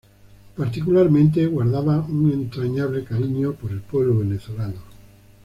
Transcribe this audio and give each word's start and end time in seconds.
Particularmente 0.57 1.45
guardaba 1.45 1.99
un 1.99 2.31
entrañable 2.33 3.03
cariño 3.03 3.53
por 3.53 3.69
el 3.69 3.81
pueblo 3.81 4.17
venezolano. 4.17 4.81